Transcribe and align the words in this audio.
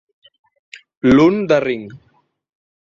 L'un 1.11 1.39
de 1.53 1.61
ring. 1.67 1.87